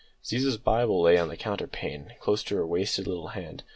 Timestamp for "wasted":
2.65-3.05